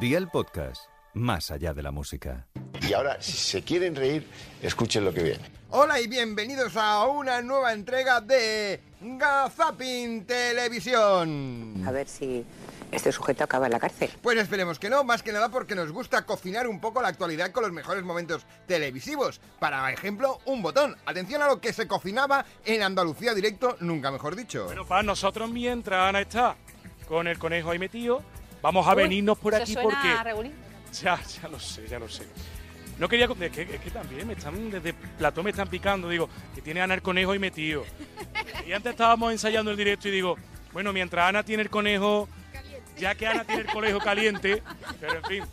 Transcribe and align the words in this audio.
Día 0.00 0.18
el 0.18 0.28
podcast, 0.28 0.82
más 1.14 1.50
allá 1.50 1.74
de 1.74 1.82
la 1.82 1.90
música. 1.90 2.46
Y 2.88 2.92
ahora, 2.92 3.20
si 3.20 3.32
se 3.32 3.62
quieren 3.62 3.96
reír, 3.96 4.24
escuchen 4.62 5.04
lo 5.04 5.12
que 5.12 5.24
viene. 5.24 5.40
Hola 5.70 6.00
y 6.00 6.06
bienvenidos 6.06 6.76
a 6.76 7.04
una 7.08 7.42
nueva 7.42 7.72
entrega 7.72 8.20
de 8.20 8.80
Gazapin 9.00 10.24
Televisión. 10.24 11.82
A 11.84 11.90
ver 11.90 12.06
si 12.06 12.46
este 12.92 13.10
sujeto 13.10 13.42
acaba 13.42 13.66
en 13.66 13.72
la 13.72 13.80
cárcel. 13.80 14.08
Pues 14.22 14.38
esperemos 14.38 14.78
que 14.78 14.88
no, 14.88 15.02
más 15.02 15.24
que 15.24 15.32
nada 15.32 15.48
porque 15.48 15.74
nos 15.74 15.90
gusta 15.90 16.24
cocinar 16.24 16.68
un 16.68 16.80
poco 16.80 17.02
la 17.02 17.08
actualidad 17.08 17.50
con 17.50 17.64
los 17.64 17.72
mejores 17.72 18.04
momentos 18.04 18.46
televisivos. 18.68 19.40
Para 19.58 19.90
ejemplo, 19.92 20.38
un 20.44 20.62
botón. 20.62 20.96
Atención 21.06 21.42
a 21.42 21.48
lo 21.48 21.60
que 21.60 21.72
se 21.72 21.88
cocinaba 21.88 22.44
en 22.64 22.84
Andalucía 22.84 23.34
directo, 23.34 23.76
nunca 23.80 24.12
mejor 24.12 24.36
dicho. 24.36 24.66
Bueno, 24.66 24.86
para 24.86 25.02
nosotros 25.02 25.50
mientras 25.50 26.08
Ana 26.08 26.20
está 26.20 26.54
con 27.08 27.26
el 27.26 27.38
conejo 27.38 27.70
ahí 27.70 27.80
metido, 27.80 28.22
vamos 28.62 28.86
a 28.86 28.94
venirnos 28.94 29.38
por 29.38 29.54
¿Eso 29.54 29.62
aquí 29.62 29.72
suena 29.74 29.88
porque... 29.88 30.24
regulín? 30.24 30.52
Ya, 31.02 31.20
ya 31.22 31.48
lo 31.48 31.60
sé, 31.60 31.86
ya 31.88 31.98
lo 31.98 32.08
sé. 32.08 32.26
No 32.98 33.08
quería... 33.08 33.26
Es 33.26 33.50
que, 33.52 33.62
es 33.62 33.80
que 33.80 33.90
también 33.90 34.26
me 34.26 34.32
están... 34.32 34.70
Desde 34.70 34.92
Platón 34.92 35.44
me 35.44 35.50
están 35.50 35.68
picando, 35.68 36.08
digo, 36.08 36.28
que 36.54 36.62
tiene 36.62 36.80
Ana 36.80 36.94
el 36.94 37.02
conejo 37.02 37.32
ahí 37.32 37.38
metido. 37.38 37.84
Y 38.66 38.72
antes 38.72 38.92
estábamos 38.92 39.32
ensayando 39.32 39.70
el 39.70 39.76
directo 39.76 40.08
y 40.08 40.10
digo, 40.10 40.36
bueno, 40.72 40.92
mientras 40.92 41.28
Ana 41.28 41.42
tiene 41.42 41.62
el 41.62 41.70
conejo... 41.70 42.28
Ya 42.98 43.14
que 43.14 43.28
Ana 43.28 43.44
tiene 43.44 43.62
el 43.62 43.68
conejo 43.68 44.00
caliente, 44.00 44.60
pero 45.00 45.18
en 45.18 45.24
fin, 45.24 45.44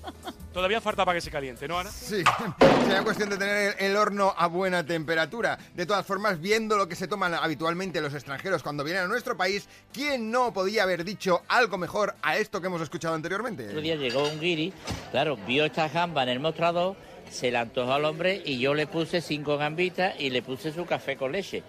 todavía 0.56 0.80
falta 0.80 1.04
para 1.04 1.18
que 1.18 1.22
se 1.22 1.30
caliente, 1.30 1.68
¿no, 1.68 1.78
Ana? 1.78 1.92
Sí, 1.92 2.24
sería 2.84 3.04
cuestión 3.04 3.30
de 3.30 3.38
tener 3.38 3.76
el, 3.78 3.92
el 3.92 3.98
horno 3.98 4.34
a 4.38 4.48
buena 4.48 4.86
temperatura. 4.86 5.60
De 5.74 5.86
todas 5.86 6.06
formas, 6.06 6.40
viendo 6.40 6.78
lo 6.78 6.88
que 6.88 6.96
se 6.96 7.10
toman 7.10 7.34
habitualmente 7.34 8.00
los 8.00 8.14
extranjeros 8.14 8.64
cuando 8.64 8.86
vienen 8.86 9.04
a 9.04 9.08
nuestro 9.08 9.36
país, 9.36 9.68
¿quién 9.92 10.32
no 10.32 10.54
podía 10.54 10.84
haber 10.84 11.04
dicho 11.04 11.42
algo 11.50 11.78
mejor 11.78 12.16
a 12.22 12.38
esto 12.38 12.62
que 12.62 12.68
hemos 12.68 12.82
escuchado 12.82 13.16
anteriormente? 13.16 13.68
Otro 13.68 13.82
día 13.82 13.98
llegó 13.98 14.24
un 14.24 14.40
guiri, 14.40 14.72
claro, 15.12 15.38
vio 15.46 15.66
esta 15.66 15.90
gamba 15.90 16.24
en 16.24 16.30
el 16.30 16.40
mostrador, 16.40 16.96
se 17.30 17.52
la 17.52 17.60
antojó 17.60 17.92
al 17.92 18.06
hombre 18.06 18.42
y 18.46 18.58
yo 18.58 18.74
le 18.74 18.88
puse 18.88 19.20
cinco 19.20 19.58
gambitas 19.58 20.16
y 20.18 20.30
le 20.30 20.42
puse 20.42 20.72
su 20.72 20.86
café 20.86 21.18
con 21.18 21.34
leche. 21.34 21.64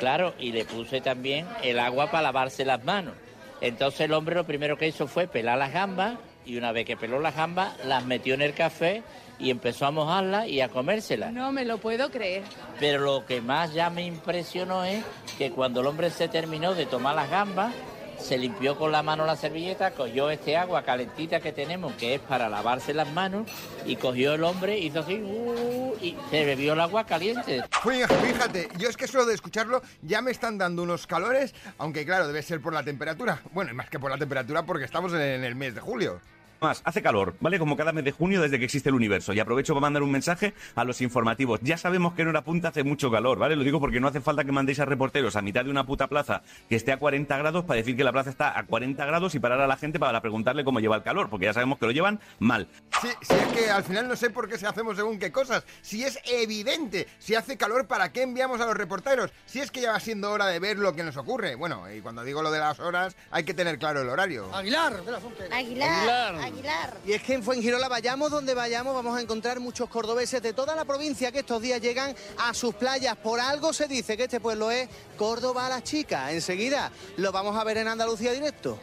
Claro, 0.00 0.34
y 0.40 0.50
le 0.50 0.64
puse 0.64 1.00
también 1.00 1.46
el 1.62 1.78
agua 1.78 2.10
para 2.10 2.24
lavarse 2.24 2.64
las 2.64 2.82
manos. 2.82 3.14
Entonces 3.60 4.00
el 4.00 4.12
hombre 4.12 4.34
lo 4.34 4.44
primero 4.44 4.76
que 4.76 4.88
hizo 4.88 5.06
fue 5.06 5.28
pelar 5.28 5.56
las 5.56 5.72
gambas 5.72 6.18
y 6.46 6.56
una 6.56 6.72
vez 6.72 6.86
que 6.86 6.96
peló 6.96 7.20
las 7.20 7.36
gambas 7.36 7.74
las 7.84 8.04
metió 8.04 8.34
en 8.34 8.42
el 8.42 8.54
café 8.54 9.02
y 9.38 9.50
empezó 9.50 9.86
a 9.86 9.90
mojarlas 9.90 10.48
y 10.48 10.60
a 10.60 10.68
comérselas. 10.68 11.32
No 11.32 11.52
me 11.52 11.64
lo 11.64 11.78
puedo 11.78 12.10
creer. 12.10 12.42
Pero 12.78 13.00
lo 13.00 13.26
que 13.26 13.40
más 13.40 13.72
ya 13.72 13.90
me 13.90 14.04
impresionó 14.04 14.84
es 14.84 15.04
que 15.38 15.50
cuando 15.50 15.80
el 15.80 15.86
hombre 15.86 16.10
se 16.10 16.28
terminó 16.28 16.74
de 16.74 16.86
tomar 16.86 17.16
las 17.16 17.30
gambas, 17.30 17.74
se 18.18 18.38
limpió 18.38 18.76
con 18.78 18.92
la 18.92 19.02
mano 19.02 19.26
la 19.26 19.36
servilleta, 19.36 19.90
cogió 19.90 20.30
este 20.30 20.56
agua 20.56 20.82
calentita 20.82 21.40
que 21.40 21.52
tenemos, 21.52 21.92
que 21.94 22.14
es 22.14 22.20
para 22.20 22.48
lavarse 22.48 22.94
las 22.94 23.10
manos, 23.12 23.50
y 23.84 23.96
cogió 23.96 24.34
el 24.34 24.44
hombre, 24.44 24.78
hizo 24.78 25.00
así, 25.00 25.16
uh, 25.16 25.94
y 26.00 26.16
se 26.30 26.44
bebió 26.44 26.72
el 26.72 26.80
agua 26.80 27.04
caliente. 27.04 27.62
Fíjate, 27.82 28.68
yo 28.78 28.88
es 28.88 28.96
que 28.96 29.06
solo 29.06 29.26
de 29.26 29.34
escucharlo 29.34 29.82
ya 30.02 30.22
me 30.22 30.30
están 30.30 30.56
dando 30.58 30.82
unos 30.82 31.06
calores, 31.06 31.54
aunque 31.76 32.06
claro, 32.06 32.26
debe 32.26 32.42
ser 32.42 32.60
por 32.60 32.72
la 32.72 32.82
temperatura. 32.82 33.42
Bueno, 33.52 33.72
y 33.72 33.74
más 33.74 33.90
que 33.90 33.98
por 33.98 34.10
la 34.10 34.16
temperatura 34.16 34.64
porque 34.64 34.84
estamos 34.84 35.12
en 35.12 35.44
el 35.44 35.54
mes 35.54 35.74
de 35.74 35.80
julio. 35.80 36.20
Más, 36.60 36.82
hace 36.84 37.02
calor, 37.02 37.34
¿vale? 37.40 37.58
Como 37.58 37.76
cada 37.76 37.92
mes 37.92 38.04
de 38.04 38.12
junio 38.12 38.40
desde 38.40 38.58
que 38.58 38.64
existe 38.64 38.88
el 38.88 38.94
universo. 38.94 39.32
Y 39.32 39.40
aprovecho 39.40 39.74
para 39.74 39.82
mandar 39.82 40.02
un 40.02 40.10
mensaje 40.10 40.54
a 40.74 40.84
los 40.84 41.00
informativos. 41.00 41.60
Ya 41.62 41.76
sabemos 41.76 42.14
que 42.14 42.22
en 42.22 42.28
hora 42.28 42.42
punta 42.42 42.68
hace 42.68 42.84
mucho 42.84 43.10
calor, 43.10 43.38
¿vale? 43.38 43.56
Lo 43.56 43.64
digo 43.64 43.80
porque 43.80 44.00
no 44.00 44.08
hace 44.08 44.20
falta 44.20 44.44
que 44.44 44.52
mandéis 44.52 44.80
a 44.80 44.84
reporteros 44.84 45.36
a 45.36 45.42
mitad 45.42 45.64
de 45.64 45.70
una 45.70 45.84
puta 45.84 46.06
plaza 46.06 46.42
que 46.68 46.76
esté 46.76 46.92
a 46.92 46.98
40 46.98 47.36
grados 47.36 47.64
para 47.64 47.78
decir 47.78 47.96
que 47.96 48.04
la 48.04 48.12
plaza 48.12 48.30
está 48.30 48.58
a 48.58 48.64
40 48.64 49.04
grados 49.04 49.34
y 49.34 49.38
parar 49.38 49.60
a 49.60 49.66
la 49.66 49.76
gente 49.76 49.98
para 49.98 50.20
preguntarle 50.20 50.64
cómo 50.64 50.80
lleva 50.80 50.96
el 50.96 51.02
calor, 51.02 51.28
porque 51.28 51.46
ya 51.46 51.52
sabemos 51.52 51.78
que 51.78 51.86
lo 51.86 51.92
llevan 51.92 52.20
mal. 52.38 52.68
Sí, 53.04 53.10
si 53.20 53.34
es 53.34 53.46
que 53.48 53.70
al 53.70 53.84
final 53.84 54.08
no 54.08 54.16
sé 54.16 54.30
por 54.30 54.48
qué 54.48 54.56
se 54.56 54.66
hacemos 54.66 54.96
según 54.96 55.18
qué 55.18 55.30
cosas. 55.30 55.62
Si 55.82 56.02
es 56.02 56.18
evidente, 56.24 57.06
si 57.18 57.34
hace 57.34 57.58
calor, 57.58 57.86
¿para 57.86 58.10
qué 58.10 58.22
enviamos 58.22 58.62
a 58.62 58.66
los 58.66 58.74
reporteros? 58.74 59.30
Si 59.44 59.60
es 59.60 59.70
que 59.70 59.82
ya 59.82 59.92
va 59.92 60.00
siendo 60.00 60.30
hora 60.30 60.46
de 60.46 60.58
ver 60.58 60.78
lo 60.78 60.94
que 60.94 61.02
nos 61.02 61.18
ocurre. 61.18 61.54
Bueno, 61.54 61.90
y 61.92 62.00
cuando 62.00 62.24
digo 62.24 62.42
lo 62.42 62.50
de 62.50 62.60
las 62.60 62.80
horas, 62.80 63.14
hay 63.30 63.44
que 63.44 63.52
tener 63.52 63.78
claro 63.78 64.00
el 64.00 64.08
horario. 64.08 64.48
Aguilar 64.54 65.04
de 65.04 65.12
la. 65.12 65.20
Aguilar, 65.52 66.34
Aguilar. 66.36 66.96
Y 67.04 67.12
es 67.12 67.22
que 67.22 67.34
en 67.34 67.42
Fuengirola, 67.42 67.88
vayamos 67.88 68.30
donde 68.30 68.54
vayamos, 68.54 68.94
vamos 68.94 69.18
a 69.18 69.20
encontrar 69.20 69.60
muchos 69.60 69.90
cordobeses 69.90 70.40
de 70.40 70.54
toda 70.54 70.74
la 70.74 70.86
provincia 70.86 71.30
que 71.30 71.40
estos 71.40 71.60
días 71.60 71.82
llegan 71.82 72.16
a 72.38 72.54
sus 72.54 72.74
playas. 72.74 73.16
Por 73.16 73.38
algo 73.38 73.74
se 73.74 73.86
dice 73.86 74.16
que 74.16 74.24
este 74.24 74.40
pueblo 74.40 74.70
es 74.70 74.88
Córdoba 75.18 75.66
a 75.66 75.68
las 75.68 75.84
chicas. 75.84 76.32
Enseguida 76.32 76.90
lo 77.18 77.32
vamos 77.32 77.54
a 77.54 77.64
ver 77.64 77.76
en 77.76 77.88
Andalucía 77.88 78.32
directo. 78.32 78.78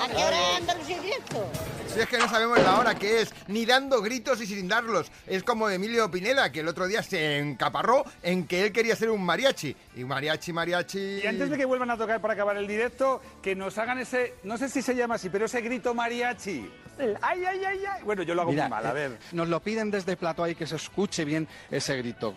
¿A 0.00 0.08
qué 0.08 0.16
hora 0.16 0.50
es 0.50 0.56
Andalucía 0.58 1.00
directo? 1.00 1.46
Si 1.86 2.00
es 2.00 2.08
que 2.08 2.18
no 2.18 2.28
sabemos 2.28 2.58
la 2.62 2.78
hora 2.78 2.94
que 2.94 3.20
es, 3.20 3.34
ni 3.48 3.66
dando 3.66 4.00
gritos 4.00 4.40
y 4.40 4.46
sin 4.46 4.66
darlos. 4.66 5.10
Es 5.26 5.42
como 5.42 5.68
Emilio 5.68 6.10
Pineda, 6.10 6.50
que 6.50 6.60
el 6.60 6.68
otro 6.68 6.86
día 6.86 7.02
se 7.02 7.38
encaparró 7.38 8.04
en 8.22 8.46
que 8.46 8.64
él 8.64 8.72
quería 8.72 8.96
ser 8.96 9.10
un 9.10 9.22
mariachi. 9.22 9.76
Y 9.96 10.04
mariachi, 10.04 10.52
mariachi... 10.52 11.20
Y 11.22 11.26
antes 11.26 11.50
de 11.50 11.56
que 11.56 11.64
vuelvan 11.64 11.90
a 11.90 11.98
tocar 11.98 12.20
para 12.20 12.34
acabar 12.34 12.56
el 12.56 12.66
directo, 12.66 13.20
que 13.42 13.54
nos 13.54 13.76
hagan 13.78 13.98
ese, 13.98 14.34
no 14.42 14.56
sé 14.56 14.68
si 14.68 14.80
se 14.80 14.94
llama 14.94 15.16
así, 15.16 15.28
pero 15.28 15.44
ese 15.44 15.60
grito 15.60 15.94
mariachi. 15.94 16.70
El 16.98 17.18
ay, 17.20 17.44
ay, 17.44 17.64
ay, 17.64 17.84
ay. 17.84 18.02
Bueno, 18.04 18.22
yo 18.22 18.34
lo 18.34 18.42
hago 18.42 18.52
Mira, 18.52 18.64
muy 18.64 18.70
mal, 18.70 18.86
a 18.86 18.90
eh, 18.90 18.94
ver. 18.94 19.18
Nos 19.32 19.48
lo 19.48 19.60
piden 19.60 19.90
desde 19.90 20.16
plato 20.16 20.42
ahí 20.44 20.54
que 20.54 20.66
se 20.66 20.76
escuche 20.76 21.24
bien 21.24 21.46
ese 21.70 21.96
grito. 21.98 22.34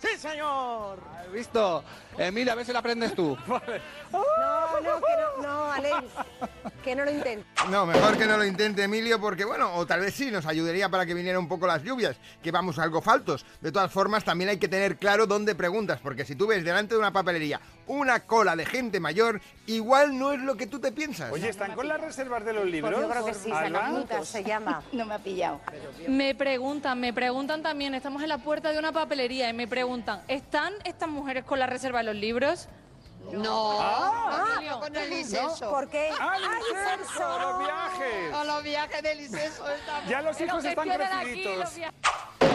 ¡Sí, 0.00 0.16
señor! 0.18 0.98
¿Has 1.18 1.30
visto? 1.30 1.84
Eh, 2.16 2.30
mira, 2.32 2.52
a 2.52 2.56
ver 2.56 2.64
si 2.64 2.72
la 2.72 2.78
aprendes 2.78 3.14
tú. 3.14 3.36
No, 4.12 4.80
no, 4.80 5.00
que 5.00 5.12
no, 5.16 5.42
no, 5.42 5.72
Alex, 5.72 6.04
que 6.82 6.96
no 6.96 7.04
lo 7.04 7.12
intente. 7.12 7.46
No, 7.70 7.86
mejor 7.86 8.18
que 8.18 8.26
no 8.26 8.36
lo 8.36 8.44
intente 8.44 8.82
Emilio 8.82 9.20
porque, 9.20 9.44
bueno, 9.44 9.72
o 9.74 9.86
tal 9.86 10.00
vez 10.00 10.14
sí, 10.14 10.30
nos 10.32 10.46
ayudaría 10.46 10.88
para 10.88 11.06
que 11.06 11.14
viniera 11.14 11.38
un 11.38 11.46
poco 11.46 11.66
las 11.66 11.82
lluvias, 11.82 12.16
que 12.42 12.50
vamos 12.50 12.78
algo 12.80 13.00
faltos. 13.02 13.46
De 13.60 13.70
todas 13.70 13.92
formas, 13.92 14.24
también 14.24 14.50
hay 14.50 14.58
que 14.58 14.66
tener 14.66 14.96
claro 14.96 15.26
dónde 15.26 15.54
preguntas, 15.54 16.00
porque 16.02 16.24
si 16.24 16.34
tú 16.34 16.48
ves 16.48 16.64
delante 16.64 16.94
de 16.94 17.00
una 17.00 17.12
papelería 17.12 17.60
una 17.90 18.20
cola 18.20 18.54
de 18.54 18.64
gente 18.64 19.00
mayor, 19.00 19.40
igual 19.66 20.16
no 20.16 20.32
es 20.32 20.40
lo 20.40 20.56
que 20.56 20.68
tú 20.68 20.78
te 20.78 20.92
piensas. 20.92 21.32
Oye, 21.32 21.48
¿están 21.48 21.74
con 21.74 21.88
las 21.88 22.00
reservas 22.00 22.44
de 22.44 22.52
los 22.52 22.64
libros? 22.64 22.94
Pues 22.94 23.02
yo 23.02 23.10
creo 23.10 23.24
que 23.24 23.34
sí, 23.34 23.50
se 24.24 24.44
llama. 24.44 24.82
No 24.92 25.06
me 25.06 25.14
ha 25.14 25.18
pillado. 25.18 25.60
Me 26.06 26.34
preguntan, 26.34 27.00
me 27.00 27.12
preguntan 27.12 27.62
también, 27.62 27.94
estamos 27.94 28.22
en 28.22 28.28
la 28.28 28.38
puerta 28.38 28.70
de 28.70 28.78
una 28.78 28.92
papelería 28.92 29.48
y 29.50 29.52
me 29.52 29.66
preguntan, 29.66 30.22
¿están 30.28 30.72
estas 30.84 31.08
mujeres 31.08 31.44
con 31.44 31.58
la 31.58 31.66
reserva 31.66 31.98
de 31.98 32.04
los 32.04 32.14
libros? 32.14 32.68
No. 33.32 33.78
Ah, 33.80 34.60
no, 34.64 34.80
con 34.80 34.96
el 34.96 35.10
liceso. 35.10 35.70
¿Por 35.70 35.88
qué? 35.88 36.10
¡Ah, 36.18 36.32
¡Ay, 36.34 36.42
liceso! 36.42 37.14
Celso! 37.14 37.38
¡Los 37.38 37.58
viajes! 37.58 38.34
A 38.34 38.44
los 38.44 38.62
viajes 38.62 39.02
del 39.02 39.20
estamos. 39.20 40.08
Ya 40.08 40.22
los 40.22 40.40
hijos 40.40 40.64
están 40.64 40.88
creciditos. 40.88 41.70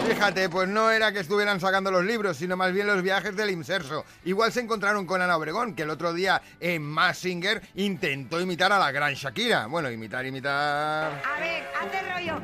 Fíjate, 0.07 0.49
pues 0.49 0.69
no 0.69 0.91
era 0.91 1.11
que 1.11 1.19
estuvieran 1.19 1.59
sacando 1.59 1.89
los 1.89 2.05
libros, 2.05 2.37
sino 2.37 2.55
más 2.55 2.71
bien 2.71 2.87
los 2.87 3.01
viajes 3.01 3.35
del 3.35 3.49
Inserso. 3.49 4.05
Igual 4.23 4.51
se 4.51 4.61
encontraron 4.61 5.05
con 5.05 5.21
Ana 5.21 5.35
Obregón, 5.35 5.73
que 5.73 5.83
el 5.83 5.89
otro 5.89 6.13
día 6.13 6.41
en 6.59 6.83
Massinger 6.83 7.61
intentó 7.75 8.39
imitar 8.39 8.71
a 8.71 8.79
la 8.79 8.91
gran 8.91 9.13
Shakira. 9.13 9.65
Bueno, 9.65 9.89
imitar, 9.89 10.25
imitar... 10.25 11.21
A 11.23 11.39
ver, 11.39 11.63
hazte 11.81 12.01
rollo. 12.13 12.39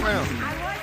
Bueno, 0.00 0.20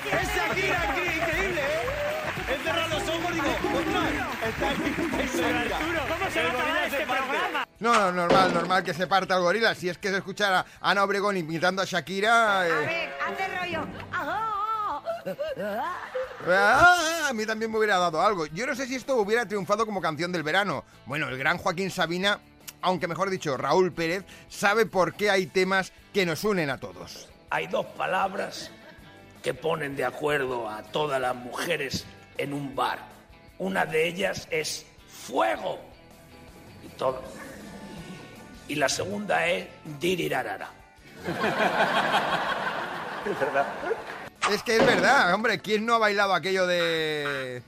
¡Es 0.05 0.35
Shakira, 0.35 0.93
qué 0.95 1.15
increíble, 1.17 1.61
eh! 1.61 2.53
He 2.53 2.63
cerrado 2.63 2.99
los 2.99 3.09
ojos 3.09 3.31
y 3.31 3.33
digo, 3.33 3.47
¡ostras! 3.77 4.11
Está 4.47 4.71
es 4.71 5.35
Shakira. 5.35 6.01
¿Cómo 6.07 6.31
se 6.31 6.43
va 6.43 6.49
a 6.49 6.51
acabar 6.51 6.85
este 6.85 7.05
programa? 7.05 7.64
No, 7.79 7.93
no, 7.93 8.11
normal, 8.11 8.53
normal 8.53 8.83
que 8.83 8.93
se 8.93 9.07
parta 9.07 9.35
el 9.35 9.41
gorila. 9.41 9.75
Si 9.75 9.89
es 9.89 9.97
que 9.97 10.09
se 10.09 10.17
escuchara 10.17 10.65
a 10.79 10.91
Ana 10.91 11.03
Obregón 11.03 11.35
imitando 11.37 11.81
a 11.81 11.85
Shakira... 11.85 12.61
A 12.61 12.67
eh, 12.67 12.71
ver, 12.71 13.13
hazte 13.25 13.57
rollo. 13.57 13.87
Ah, 16.47 17.27
a 17.29 17.33
mí 17.33 17.45
también 17.45 17.71
me 17.71 17.77
hubiera 17.77 17.97
dado 17.97 18.21
algo. 18.21 18.45
Yo 18.47 18.65
no 18.65 18.75
sé 18.75 18.87
si 18.87 18.95
esto 18.95 19.15
hubiera 19.15 19.47
triunfado 19.47 19.85
como 19.85 20.01
canción 20.01 20.31
del 20.31 20.43
verano. 20.43 20.83
Bueno, 21.05 21.27
el 21.27 21.37
gran 21.37 21.57
Joaquín 21.57 21.91
Sabina, 21.91 22.39
aunque 22.81 23.07
mejor 23.07 23.29
dicho, 23.29 23.57
Raúl 23.57 23.91
Pérez, 23.91 24.23
sabe 24.47 24.85
por 24.85 25.15
qué 25.15 25.29
hay 25.29 25.47
temas 25.47 25.91
que 26.13 26.25
nos 26.25 26.43
unen 26.43 26.69
a 26.69 26.77
todos. 26.77 27.27
Hay 27.49 27.67
dos 27.67 27.85
palabras 27.87 28.71
que 29.41 29.53
ponen 29.53 29.95
de 29.95 30.05
acuerdo 30.05 30.69
a 30.69 30.83
todas 30.83 31.19
las 31.19 31.35
mujeres 31.35 32.05
en 32.37 32.53
un 32.53 32.75
bar. 32.75 32.99
Una 33.57 33.85
de 33.85 34.07
ellas 34.07 34.47
es 34.51 34.85
fuego. 35.07 35.79
Y 36.83 36.89
todo. 36.89 37.23
Y 38.67 38.75
la 38.75 38.89
segunda 38.89 39.47
es 39.47 39.67
dirirarara. 39.99 40.69
Es 43.25 43.39
verdad. 43.39 43.65
Es 44.51 44.61
que 44.61 44.75
es 44.77 44.85
verdad, 44.85 45.33
hombre, 45.33 45.59
¿quién 45.59 45.83
no 45.83 45.95
ha 45.95 45.97
bailado 45.97 46.35
aquello 46.35 46.67
de... 46.67 47.63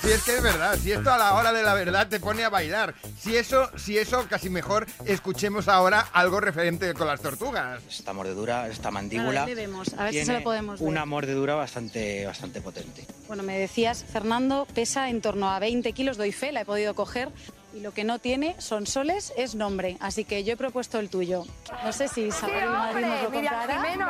Si 0.00 0.10
es 0.10 0.22
que 0.22 0.36
es 0.36 0.42
verdad, 0.42 0.78
si 0.80 0.92
esto 0.92 1.12
a 1.12 1.18
la 1.18 1.34
hora 1.34 1.52
de 1.52 1.64
la 1.64 1.74
verdad 1.74 2.06
te 2.06 2.20
pone 2.20 2.44
a 2.44 2.48
bailar. 2.48 2.94
Si 3.18 3.36
eso, 3.36 3.68
si 3.76 3.98
eso, 3.98 4.26
casi 4.28 4.48
mejor 4.50 4.86
escuchemos 5.04 5.66
ahora 5.66 6.06
algo 6.12 6.40
referente 6.40 6.94
con 6.94 7.08
las 7.08 7.20
tortugas. 7.20 7.82
Esta 7.88 8.12
mordedura, 8.12 8.68
esta 8.68 8.92
mandíbula. 8.92 9.42
A 9.42 9.46
ver, 9.46 9.56
le 9.56 9.62
vemos, 9.62 9.92
a 9.94 10.04
ver 10.04 10.14
si 10.14 10.24
se 10.24 10.34
lo 10.34 10.42
podemos 10.44 10.78
ver. 10.78 10.88
Una 10.88 11.04
mordedura 11.06 11.56
bastante, 11.56 12.24
bastante 12.24 12.60
potente. 12.60 13.04
Bueno, 13.26 13.42
me 13.42 13.58
decías, 13.58 14.04
Fernando, 14.04 14.66
pesa 14.74 15.10
en 15.10 15.20
torno 15.20 15.50
a 15.50 15.58
20 15.58 15.92
kilos, 15.92 16.16
doy 16.16 16.30
fe, 16.30 16.52
la 16.52 16.60
he 16.60 16.64
podido 16.64 16.94
coger. 16.94 17.30
Y 17.72 17.80
lo 17.80 17.92
que 17.92 18.02
no 18.02 18.18
tiene 18.18 18.60
son 18.60 18.86
soles, 18.86 19.32
es 19.36 19.54
nombre. 19.54 19.96
Así 20.00 20.24
que 20.24 20.42
yo 20.42 20.54
he 20.54 20.56
propuesto 20.56 20.98
el 20.98 21.08
tuyo. 21.08 21.44
No 21.84 21.92
sé 21.92 22.08
si 22.08 22.22
Isabel 22.22 22.68
Madrid 22.68 23.06
nos 23.06 23.22
lo 23.22 23.30
Mira, 23.30 23.50
comprará. 23.50 23.82
Jimeno, 23.82 24.06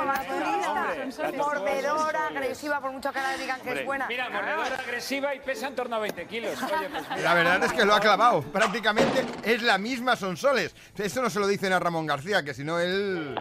mordedora, 1.37 2.27
agresiva, 2.29 2.81
por 2.81 2.93
mucho 2.93 3.13
que 3.13 3.19
ahora 3.19 3.37
digan 3.37 3.61
que 3.61 3.73
es 3.73 3.85
buena. 3.85 4.07
Mira, 4.07 4.31
mordedora 4.31 4.77
agresiva 4.77 5.35
y 5.35 5.41
pesa 5.41 5.67
en 5.69 5.75
torno 5.75 5.97
a 5.97 5.99
20 5.99 6.27
kilos. 6.27 6.63
Oye, 6.63 6.89
pues 6.91 7.03
mira. 7.11 7.23
La 7.23 7.35
verdad 7.35 7.65
es 7.65 7.73
que 7.73 7.85
lo 7.85 7.95
ha 7.95 8.01
clavado. 8.01 8.41
Prácticamente 8.43 9.27
es 9.45 9.63
la 9.63 9.77
misma 9.77 10.17
Sonsoles. 10.17 10.75
Eso 10.97 11.21
no 11.21 11.29
se 11.29 11.39
lo 11.39 11.47
dicen 11.47 11.73
a 11.75 11.79
Ramón 11.79 12.07
García, 12.07 12.43
que 12.43 12.55
si 12.55 12.65
no 12.65 12.79
él... 12.79 13.39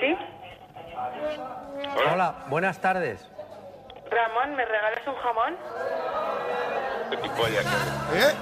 ¿Sí? 0.00 0.16
Hola, 2.12 2.46
buenas 2.48 2.80
tardes. 2.80 3.20
Ramón, 4.10 4.56
¿me 4.56 4.64
regalas 4.64 5.06
un 5.06 5.14
jamón? 5.14 5.56
¿Eh? 8.14 8.34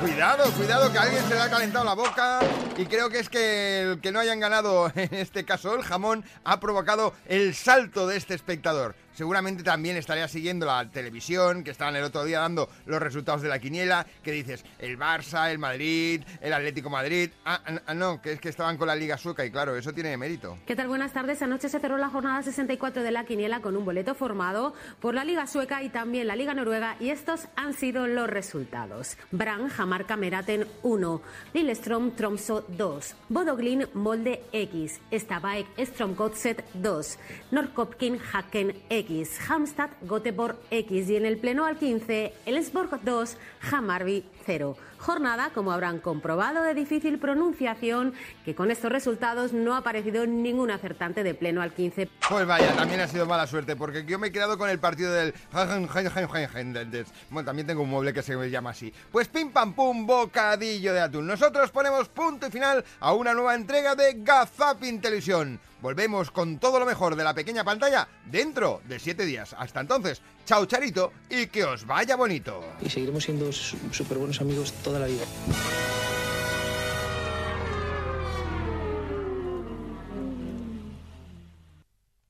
Cuidado, 0.00 0.50
cuidado, 0.52 0.92
que 0.92 0.98
a 0.98 1.02
alguien 1.02 1.22
se 1.28 1.34
le 1.34 1.40
ha 1.40 1.50
calentado 1.50 1.84
la 1.84 1.94
boca 1.94 2.40
y 2.76 2.86
creo 2.86 3.08
que 3.10 3.20
es 3.20 3.28
que 3.28 3.82
el 3.82 4.00
que 4.00 4.12
no 4.12 4.20
hayan 4.20 4.40
ganado, 4.40 4.90
en 4.94 5.14
este 5.14 5.44
caso 5.44 5.74
el 5.74 5.82
jamón, 5.82 6.24
ha 6.44 6.60
provocado 6.60 7.14
el 7.26 7.54
salto 7.54 8.06
de 8.06 8.16
este 8.16 8.34
espectador. 8.34 8.94
Seguramente 9.18 9.64
también 9.64 9.96
estaría 9.96 10.28
siguiendo 10.28 10.64
la 10.64 10.88
televisión, 10.88 11.64
que 11.64 11.72
estaban 11.72 11.96
el 11.96 12.04
otro 12.04 12.22
día 12.22 12.38
dando 12.38 12.68
los 12.86 13.02
resultados 13.02 13.42
de 13.42 13.48
la 13.48 13.58
quiniela, 13.58 14.06
que 14.22 14.30
dices, 14.30 14.64
el 14.78 14.96
Barça, 14.96 15.50
el 15.50 15.58
Madrid, 15.58 16.22
el 16.40 16.52
Atlético 16.52 16.88
Madrid... 16.88 17.30
Ah, 17.44 17.60
ah, 17.84 17.94
no, 17.94 18.22
que 18.22 18.30
es 18.30 18.40
que 18.40 18.48
estaban 18.48 18.76
con 18.76 18.86
la 18.86 18.94
Liga 18.94 19.18
Sueca 19.18 19.44
y 19.44 19.50
claro, 19.50 19.74
eso 19.74 19.92
tiene 19.92 20.16
mérito. 20.16 20.58
¿Qué 20.64 20.76
tal? 20.76 20.86
Buenas 20.86 21.12
tardes. 21.12 21.42
Anoche 21.42 21.68
se 21.68 21.80
cerró 21.80 21.98
la 21.98 22.10
jornada 22.10 22.44
64 22.44 23.02
de 23.02 23.10
la 23.10 23.24
Quiniela 23.24 23.60
con 23.60 23.76
un 23.76 23.84
boleto 23.84 24.14
formado 24.14 24.72
por 25.00 25.16
la 25.16 25.24
Liga 25.24 25.48
Sueca 25.48 25.82
y 25.82 25.88
también 25.88 26.28
la 26.28 26.36
Liga 26.36 26.54
Noruega 26.54 26.94
y 27.00 27.10
estos 27.10 27.48
han 27.56 27.74
sido 27.74 28.06
los 28.06 28.30
resultados. 28.30 29.16
Brand, 29.32 29.68
Jamarca, 29.68 30.16
Meraten 30.16 30.64
1, 30.84 31.22
Lillestrøm, 31.54 32.14
Tromso 32.14 32.64
2, 32.68 33.16
Bodoglin, 33.30 33.88
Molde 33.94 34.44
X, 34.52 35.00
Stabaek, 35.12 35.66
Stromgodset 35.76 36.64
2, 36.74 37.18
Norrköping, 37.50 38.20
Haken 38.32 38.76
X, 38.88 39.07
Hamstad, 39.48 39.90
Göteborg 40.02 40.56
X 40.70 41.08
y 41.08 41.16
en 41.16 41.26
el 41.26 41.38
pleno 41.38 41.64
al 41.64 41.78
15, 41.78 42.32
Ellensborg 42.46 43.02
2, 43.02 43.36
Hamarby 43.70 44.24
0. 44.48 44.78
Jornada, 44.96 45.50
como 45.54 45.72
habrán 45.72 45.98
comprobado, 45.98 46.62
de 46.62 46.72
difícil 46.72 47.18
pronunciación, 47.18 48.14
que 48.46 48.54
con 48.54 48.70
estos 48.70 48.90
resultados 48.90 49.52
no 49.52 49.74
ha 49.74 49.78
aparecido 49.78 50.26
ningún 50.26 50.70
acertante 50.70 51.22
de 51.22 51.34
pleno 51.34 51.60
al 51.60 51.74
15. 51.74 52.08
Pues 52.30 52.46
vaya, 52.46 52.74
también 52.74 53.00
ha 53.00 53.08
sido 53.08 53.26
mala 53.26 53.46
suerte, 53.46 53.76
porque 53.76 54.06
yo 54.06 54.18
me 54.18 54.28
he 54.28 54.32
quedado 54.32 54.56
con 54.56 54.70
el 54.70 54.78
partido 54.78 55.12
del... 55.12 55.34
Bueno, 55.52 57.44
también 57.44 57.66
tengo 57.66 57.82
un 57.82 57.90
mueble 57.90 58.14
que 58.14 58.22
se 58.22 58.50
llama 58.50 58.70
así. 58.70 58.90
Pues 59.12 59.28
pim 59.28 59.52
pam 59.52 59.74
pum, 59.74 60.06
bocadillo 60.06 60.94
de 60.94 61.00
atún. 61.00 61.26
Nosotros 61.26 61.70
ponemos 61.70 62.08
punto 62.08 62.46
y 62.46 62.50
final 62.50 62.82
a 63.00 63.12
una 63.12 63.34
nueva 63.34 63.54
entrega 63.54 63.94
de 63.94 64.14
Gazapin 64.16 65.02
Televisión. 65.02 65.60
Volvemos 65.82 66.30
con 66.30 66.58
todo 66.58 66.80
lo 66.80 66.86
mejor 66.86 67.14
de 67.14 67.22
la 67.22 67.34
pequeña 67.34 67.64
pantalla 67.64 68.08
dentro 68.24 68.80
de 68.88 68.98
siete 68.98 69.24
días. 69.24 69.54
Hasta 69.56 69.80
entonces, 69.80 70.22
chao 70.48 70.64
Charito 70.64 71.12
y 71.28 71.46
que 71.48 71.64
os 71.64 71.86
vaya 71.86 72.16
bonito. 72.16 72.64
Y 72.80 72.88
seguiremos 72.88 73.22
siendo 73.22 73.52
súper 73.52 74.16
buenos 74.16 74.40
amigos 74.40 74.72
toda 74.82 74.98
la 74.98 75.06
vida. 75.06 75.24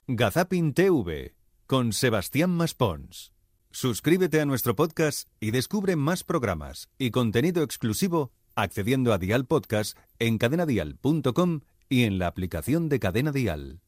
Gazapin 0.08 0.74
TV 0.74 1.34
con 1.66 1.92
Sebastián 1.92 2.50
Maspons. 2.50 3.32
Suscríbete 3.70 4.40
a 4.40 4.46
nuestro 4.46 4.74
podcast 4.74 5.28
y 5.38 5.52
descubre 5.52 5.94
más 5.94 6.24
programas 6.24 6.88
y 6.98 7.10
contenido 7.10 7.62
exclusivo 7.62 8.32
accediendo 8.56 9.12
a 9.12 9.18
Dial 9.18 9.46
Podcast 9.46 9.96
en 10.18 10.38
cadenadial.com 10.38 11.60
y 11.88 12.02
en 12.02 12.18
la 12.18 12.26
aplicación 12.26 12.88
de 12.88 12.98
Cadena 12.98 13.30
Dial. 13.30 13.80